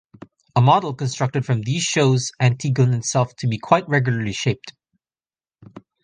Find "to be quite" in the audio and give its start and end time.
3.35-3.87